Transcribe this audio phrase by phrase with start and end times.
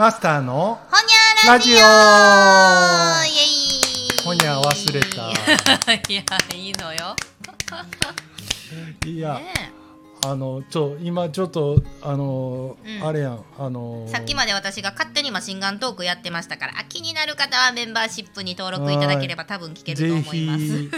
[0.00, 1.76] マスターのほにゃラジオ。
[4.24, 5.28] ほにゃ忘れた。
[6.08, 6.22] いや
[6.56, 7.14] いいのよ。
[9.04, 9.72] いや、ね
[10.24, 13.06] あのちょ今ちょっとあの、うん。
[13.06, 20.64] あれやんあのえさっきまで私が勝手にマシンガントークやってましたからあ気になる方はメンバーシップに登録いただければ多分聞けるとぜ思います。
[20.64, 20.90] ひ。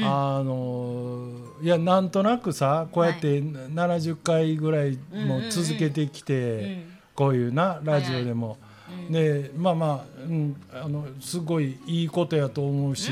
[0.02, 1.28] あの
[1.60, 8.58] いやなんとなくさこうやって70回ぐらいも続けてきて、うんこういうなラジオでも、
[8.88, 9.12] うん。
[9.12, 13.10] でまあまあ、うん、あのすごいいいことやと思うし、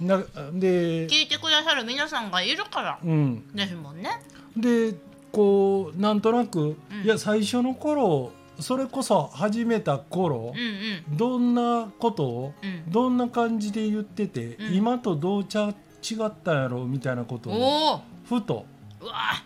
[0.00, 0.18] な
[0.52, 2.98] で聞いてくださる皆さんがいるから。
[3.00, 3.46] うん。
[3.54, 4.10] ですもんね。
[4.56, 4.96] で
[5.30, 7.04] こうなんとなく、うん。
[7.04, 11.16] いや最初の頃それこそ始めた頃うんう、ん。
[11.16, 12.90] どんなことを、うん。
[12.90, 14.74] どんな感じで言ってて、うん。
[14.74, 18.66] 今とどうちゃ違ったんやろうみたいなことをふと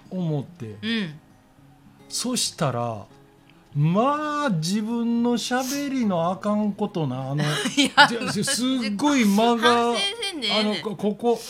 [0.08, 0.78] 思って。
[0.80, 1.20] うん。
[2.08, 3.04] そしたら
[3.76, 7.44] まあ自分のしゃべりのあかんことなあの
[8.32, 9.98] すっごい間がね
[10.48, 10.60] ん。
[10.60, 11.40] あのこここ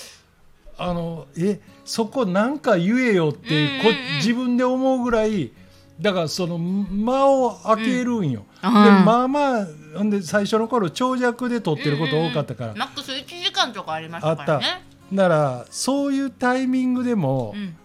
[0.76, 5.52] あのえそこなんか言えよって、こ自分で思うぐらい
[6.00, 9.04] だからその間を空けるんよ、うんでうん。
[9.04, 9.66] まあまあ
[9.96, 14.82] ほんで最初の頃長尺で撮ってること多かったから、マックス1時間とかありましたたからね。
[15.12, 17.76] だからそういうタイミングでも、うん。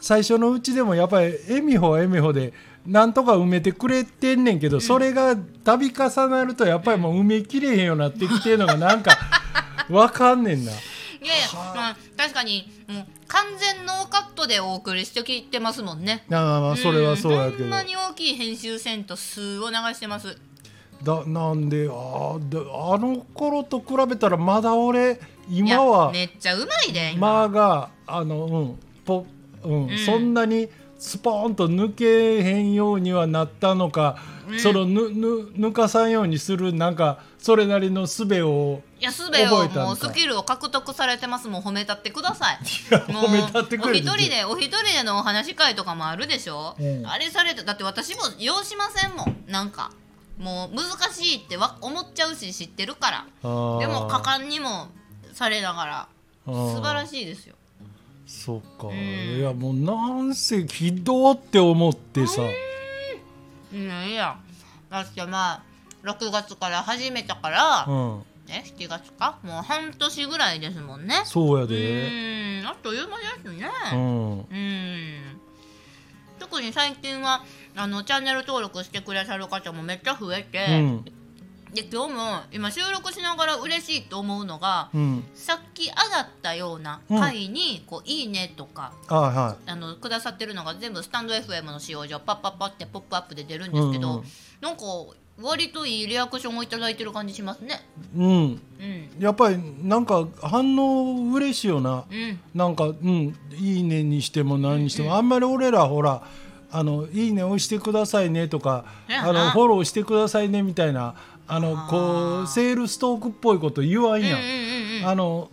[0.00, 2.52] 最初のうちでもやっぱりえみほはえみほで
[2.86, 9.12] なんとか埋めてくれてんねんけど、それが度重なるとやっぱりもう埋めきれへんようになってきてるのがなんか
[9.90, 10.72] わかんねんな。
[10.72, 10.74] い
[11.26, 16.24] やいや、まあ、確かにもう完全ノーカットでお送りしてきてますもんね。
[16.32, 20.38] ああまあそれはそうやけど、んほんまに大きい編集線と数を流してます？
[21.02, 25.20] だなんであーであの頃と比べたらまだ俺
[25.50, 29.26] 今はめっちゃうまいで今、間があのうんポ
[29.62, 29.98] うん、うん。
[29.98, 30.68] そんなに
[31.00, 35.26] スポーンと抜けへんようにはなったのか、うんそのぬぬ
[35.68, 41.46] 抜かさんようにするなんかそれなりの術をいやすべをもうスキルを獲得されてます。
[41.46, 42.58] もん褒めたってください。
[42.90, 49.44] やもう褒めたってくれお一人でお一人でのお話し会とかもあるでしょ、うんあれされてだって私も要しませんもん。
[49.46, 49.92] なんか
[50.36, 53.26] もう難しいってわ思っちゃうし知ってるから。
[53.42, 54.88] でも果敢にも
[55.32, 56.08] されながら。
[56.46, 57.54] 素晴らしいですよ
[58.30, 58.92] そうか、ん。
[58.92, 62.42] いやもうなんせひどって思ってさ、
[63.72, 64.38] いやいや。
[64.88, 65.62] だってまあ
[66.04, 69.38] 6月から始めたから、うん、ね、7月か？
[69.42, 71.22] もう半年ぐらいですもんね。
[71.24, 72.66] うそうやで、ーん。
[72.66, 73.68] あっという間ですね。
[73.92, 74.38] うん。
[74.38, 74.46] うん。
[76.38, 77.42] 特に最近は
[77.76, 81.04] あのチャンネル登録してくださる方もめっちゃ増えて、うん
[81.74, 85.24] で今日も今収録しながら嬉しいと思うのがうん。
[85.34, 94.24] さっき上がったような回に、こういいねとかあはあのくださってるのが全部スタンド FM の使用上パッパッパってポップアップで出るんですけど、うんうん
[94.60, 94.82] なんか
[95.42, 97.80] 割といいリアクションをいただいてる感じしますね。
[98.14, 98.26] いうん。
[98.26, 98.60] うん。
[99.18, 102.04] やっぱりなんか反応嬉しいよな。
[102.10, 102.40] うん。
[102.54, 106.22] なんかうんいいねにしても何にしても、あんまり俺らほら
[106.70, 111.14] あのいいね押してくださいねとかあのフォローしてくださいねみたいな
[111.50, 115.50] あのこうセールストークっぽいこと言わんやん、うんうんうんうんあの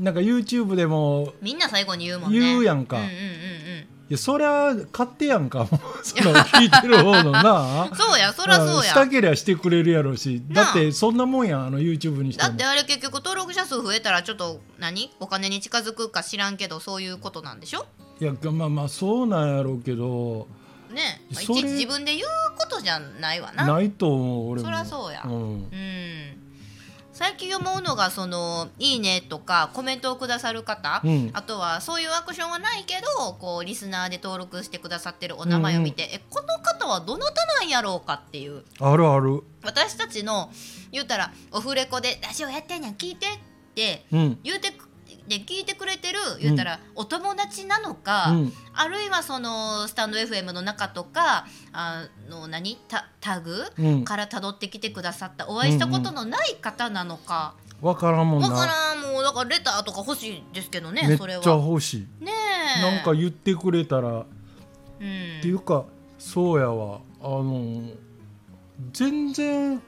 [0.00, 2.38] なんか YouTube でもみんな最後に言うもんね。
[2.38, 2.98] 言うやんか。
[2.98, 3.14] うんうんうん
[4.06, 5.66] いやそりゃ勝手やんか
[6.04, 7.88] その聞いてる方のな。
[7.90, 7.96] うん。
[7.96, 8.82] そうやそらそうや。
[8.82, 12.48] したけりゃしてくれるやろうしだってそんなもんやんあの YouTube にしても。
[12.50, 15.10] だってあれ結局登録者数増えたらちょっと何？
[15.20, 17.86] お金に近づくか知らんけどそういうことなんでしょ？
[18.20, 20.46] いやまあまあそうなんやろうけど
[20.90, 21.20] ね。
[21.32, 22.26] まあいちいち自分で言う
[22.58, 23.66] ことじゃないわな。
[23.66, 24.68] ないと思う俺も。
[24.68, 25.22] そらそうや。
[25.24, 25.30] ん。
[25.30, 26.40] うん。
[27.14, 31.30] 最近思うのがその「いいね」とかコメントをくださる方、うん。
[31.32, 38.64] あとはそういうアクションはないけどこうリスナーで登録してくださってるお名前を見て、えこの方はどなたなんやろうかっていう。
[38.80, 39.44] あるある。
[39.62, 40.50] 私たちの
[40.90, 43.38] 言うたらオフレコで「ラジオやってんやん聞いて」っ
[43.76, 44.40] てうん。
[44.42, 44.88] 言うてく
[45.28, 48.52] で聞いてくれてる言うたら、お友達なのか、うん。
[48.74, 52.76] あるいはそのスタンド FM の中とかあの何？
[52.88, 54.04] タタグ、うん。
[54.04, 61.42] から辿ってきてくださったお会いしたことのない方なのか、わからんもんわなからんもうだからレターとか欲しいですけどねめっちゃそれは。
[61.44, 62.24] 欲しい。
[62.24, 62.32] ね
[62.78, 62.82] え。
[62.82, 64.22] なんか言ってくれたら、うん。
[64.22, 64.26] っ
[65.40, 65.84] ていうか
[66.18, 67.00] そうやわ。
[67.22, 67.88] あの
[68.92, 69.82] 全然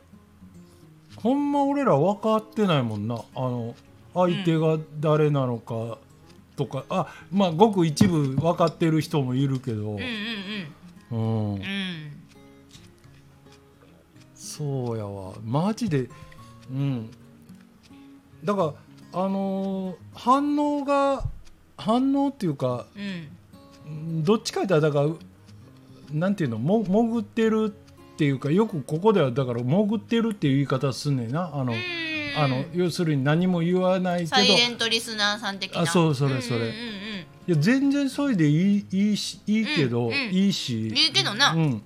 [1.16, 3.16] ほんま俺ら分かってないもんな。
[3.34, 3.74] あの
[4.16, 5.98] 相手が誰なのか
[6.56, 9.98] とか、あまあごく一部分かってる人もいるけど、
[11.12, 11.60] うん
[14.34, 15.34] そうやわ。
[15.44, 16.08] マジで。
[16.70, 17.10] うん。
[18.42, 18.74] だか
[19.12, 21.24] らあのー反応が
[21.76, 22.86] 反応っていうか
[23.86, 24.24] うん。
[24.24, 25.08] どっちか言ったらだから
[26.12, 27.74] なんていうのも潜ってる
[28.14, 32.05] っていうかよくここではだから潜ってるっていう言い方すんねんなあの、うん
[32.36, 34.30] あの要するに何も言わないけど。
[34.30, 35.82] サイレントリスナーさん的な。
[35.82, 36.56] あそうそれそれ。
[36.56, 36.70] うんうんうん。
[36.70, 36.96] うん
[37.46, 40.14] いや全然それでいいいいしいいけど、うんうん。
[40.32, 41.82] いいし、いいけどな、うん、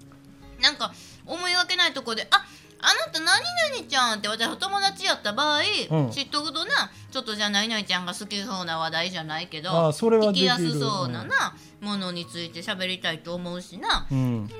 [0.60, 0.92] なんか
[1.26, 2.46] 思いがけないとこで「あ
[2.80, 5.60] あなた何々ちゃん」って私お友達やった場合、
[5.90, 6.10] うん。
[6.10, 14.06] 知っとくとなちょっとじゃあ何々ちゃんが好きそうな話題じゃないけどあそれは聞きやすそうなな、ものについて喋りたいと思うしな。
[14.10, 14.54] うん、で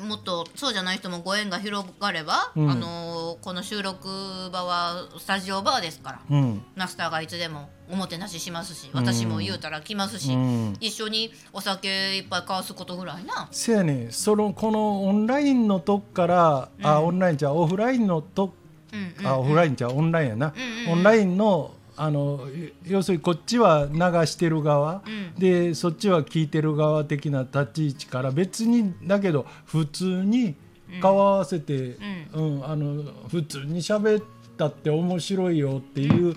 [0.00, 2.70] もっとそうじゃない人もご縁が広がれば、うん。
[2.70, 4.08] あのーこの収録
[4.52, 6.62] 場はスタジオバーですからうん。
[6.74, 10.76] マスターがいつでもおもてなししますし私も言うたら来ますし、うん。
[10.80, 13.48] 一緒にお酒いっぱい交わすことぐらいな。
[13.50, 18.52] せやねそのこのオンラインのとこから、あオンラインじゃうオフラインのと
[18.92, 19.26] うんうんうん。
[19.26, 20.92] あオフラインじゃうオンラインやな、うんうんうん。
[20.92, 22.46] オンラインのあの
[22.84, 25.40] 要するにこっちは流してる側、うん。
[25.40, 30.54] でそっちは聞いてる側的な立ち位置から別にだけど普通に
[31.00, 31.96] 顔合わせて、
[32.34, 32.62] うん。
[32.64, 34.24] あの普通に喋っ
[34.56, 36.34] たって面白いよっていう、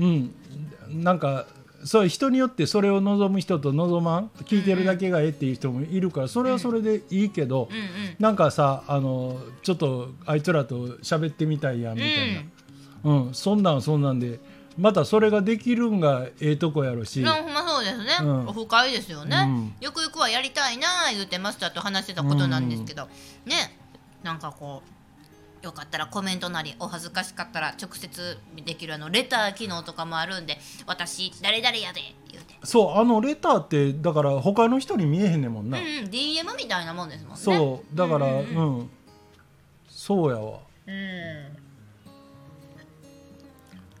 [0.00, 0.34] うん、
[0.90, 1.46] なんか
[1.84, 4.30] そう人によってそれを望む人と望まん。
[4.44, 7.82] 聞いてるだけがええっていう人もいるからそれはそれでいいけど、うんうん。
[8.18, 12.34] なんかさあのちょっとあいつらと喋ってみたいやんみたい
[13.04, 13.34] な、うん。
[13.34, 14.40] そんなんそんなんで
[14.78, 18.48] またそれができるんがええとこやろし、ほんまそうですね、うん。
[18.48, 19.74] オフ会ですよね、うん。
[19.80, 23.08] よくよくはやりたいなあ言うてマスターと話してたことなんですけど、
[23.44, 23.78] ね。
[24.22, 24.96] なんかこう
[25.64, 32.00] よかったらコメントなりお恥ずかしかったら直接できるあのレター機能とかもあるんで私誰々やで
[32.30, 37.38] 言うて、そうあのレターってだから他の人に見えへんねんもんな、うんうん DM みたいなもんですもんね。
[37.40, 38.90] そうだからううんん、うん。
[39.88, 40.60] そうやわ。
[40.86, 41.45] うん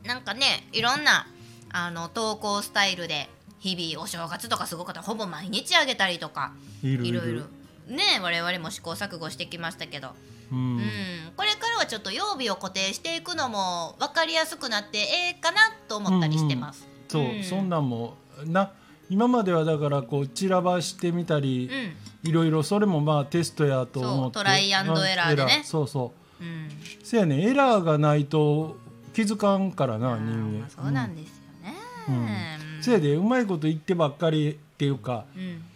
[0.06, 1.26] なんかねいろんな
[1.70, 7.42] あの投稿スタイルで日々お正月とかすごかったらほぼ毎日あげたりとかいろいろ。
[7.88, 10.08] ね我々も試行錯誤してきましたけど、
[10.50, 10.76] うん。
[10.76, 10.80] うん、
[11.36, 15.58] これからはちょっと曜日を固定していくのも分かりやすくなってええかな
[15.88, 16.86] と思ったりしてます。
[17.08, 17.44] そう、うん。
[17.44, 18.72] そんなんもな
[19.08, 22.28] 今まではだからこう散らばしてみたり、うん。
[22.28, 24.20] いろいろそれもまあテストやと思って。
[24.22, 25.56] そうトライアンドエラーでね。
[25.58, 26.44] うんそうそう。
[26.44, 26.68] うん、
[27.02, 28.76] せやねエラーがないと
[29.16, 30.60] 気づかんからな人間。
[30.60, 31.74] まあそうなんですよね。
[32.06, 32.12] う
[32.80, 32.82] ん。
[32.82, 35.24] せやでうまいこと言ってばっかりっていうか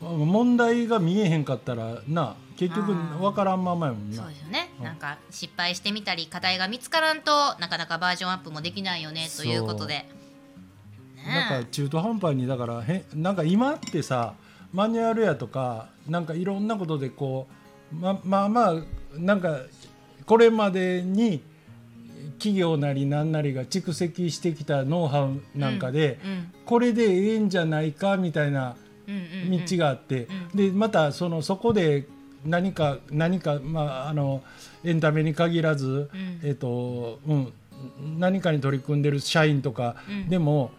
[0.02, 0.28] うん。
[0.28, 4.16] 問題が見えへんかったらな結局分からんままやもんな。
[4.16, 4.84] そうですよね、うん。
[4.84, 10.06] なんか失敗してみたり課題が見つからんとなかなかバージョンアップもできないよねということで。
[11.26, 14.34] なんかね中途半端にだからへなんか今ってさ
[14.74, 17.46] マニュアルやとかなんかいろんなことでこ
[17.90, 18.74] うままあまあ
[19.16, 19.60] なんか
[20.26, 21.42] これまでに
[22.40, 28.76] 企業なりなんなりが蓄積してきたノウハウなんかで、うんこれでええんじゃないかみたいな
[29.08, 29.18] うんう
[29.50, 32.06] んうん道があって、でまたそのそこで
[32.44, 34.42] 何か何か、まあ、あの
[34.84, 36.40] エンタメに限らず、うん。
[36.42, 37.52] えっとうん、
[38.18, 40.28] 何かに取り組んでる社員とかうん。
[40.28, 40.70] でも、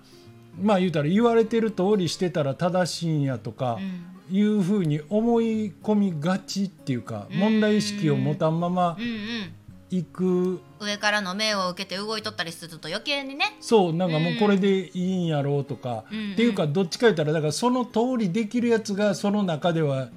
[0.61, 4.35] まあ言うたら言われてる通りしてたら正しいんやとかうん。
[4.35, 7.37] いうふうに思い込みがちっていうかうん。
[7.37, 9.53] 問題意識を持たんままうんうん
[9.91, 10.61] いく。
[10.79, 13.57] 上からの命を受けて動いとったりすると余計にね。
[13.59, 16.33] そうなんかもうこれでいいんやろうとか、うん。
[16.33, 20.09] っていうかどっちか言ったらだからその通りできるやつがその中では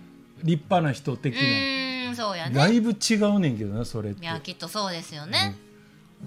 [0.43, 2.15] 立派な人的うな。
[2.15, 2.55] そうやね。
[2.55, 4.23] だいぶ違うねんけどなそれって。
[4.23, 5.57] いやきっとそうですよね、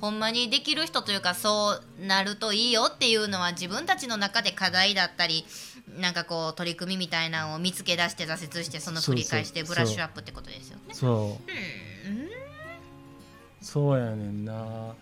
[0.02, 5.46] ほんまにできる人というかそうなるといいよっていうのは自分たちの中で課題だったり
[6.00, 10.94] なんかこう取り組みみたいなのを見つけ出して挫折してその繰り返しでそうそうブラッシュアップってことですよね。
[10.94, 11.52] そう。
[11.52, 11.87] うん
[13.62, 14.96] そうやねんな。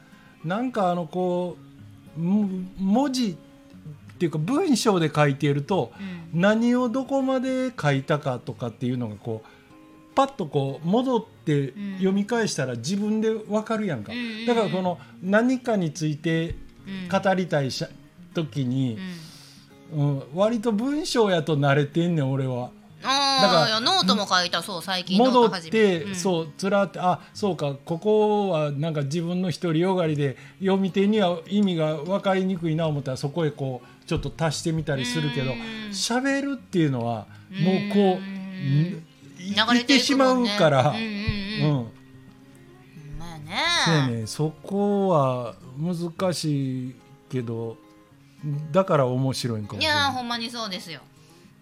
[0.43, 1.57] なんかあのこ
[2.17, 2.47] うも
[2.77, 5.91] 文字っていうか文章で書いていると
[6.33, 6.41] うん。
[6.41, 11.93] 何をどこまで書いたかとかっていうのがこうパッとこう戻ってうん。
[11.95, 14.45] 読み返したら自分で分かるやんか、うんうんうん。
[14.45, 16.55] だからこの何かについて
[16.87, 17.09] うん。
[17.09, 17.89] 語りたいしゃ
[18.33, 18.97] 時に
[19.93, 20.17] う、ん。
[20.17, 22.71] うん、割と文章やと慣れてんねん俺は。
[23.41, 35.59] からノートも書いたそう最近戻って、うんそうつらってあそうかここはなんか自分の独りよがりで読み手には意味が分かりにくいな思ったらそこへこうちょっと足してみたりするけどうん。
[35.91, 39.01] 喋るっていうのはもうこううい
[39.53, 41.87] 流れてしまうから、うん
[43.19, 46.95] まあそうやねねそこは難しい
[47.29, 47.77] けど
[48.71, 51.01] だから面白いんかもいやーほんまにそうですよ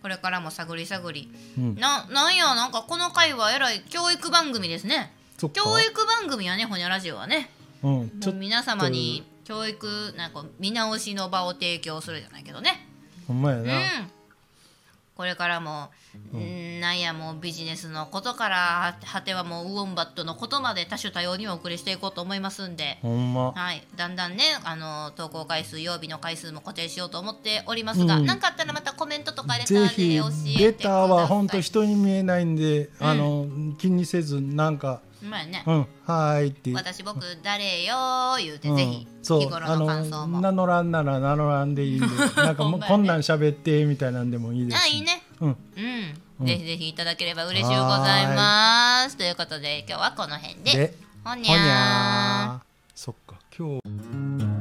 [0.04, 1.32] これからも探り探り。
[1.58, 1.76] うん。
[1.76, 5.14] ななんやなんかこの回はえらい教育番組ですね。
[5.40, 7.50] 教育番組やねほにゃラジオはね。
[7.82, 12.88] うん、皆様に教育なんか見直しの場を提供するじゃないけどね。
[13.28, 14.23] ほんまやな、うん
[15.16, 15.90] これからも、
[16.34, 22.98] うん、なんやもうビジネスのことから果てはもうウォンバットのことまで多種多様にお送りしていこうと思いますんで。
[23.02, 23.52] ほんま。
[23.52, 28.26] はい、だんだんねあの投稿回数曜日の回数も固定しようと思っておりますが、うん。
[28.26, 35.80] 何かあったらまたコメントとかレターで教えてレターは本当ください人に見えないんで、あの気にせずなんかうまいね、うん。
[36.06, 38.78] はーいって私僕誰よー言うて、うん。
[38.78, 39.40] ぜひそう。
[39.42, 40.42] 日頃の感想も。
[40.42, 44.82] 名乗らんなら名乗らんでいいんでなんかもうねこんなん喋ってみたいなんでもいいです。
[44.82, 45.24] しあいいね。
[45.40, 45.48] うん。
[45.50, 45.58] うん、
[46.42, 46.46] うん。
[46.48, 49.18] ぜひぜひいただければ嬉しいございます。
[49.18, 50.72] ということで今日はこの辺で。
[50.72, 52.66] でほにゃー。
[52.96, 54.53] そっか今日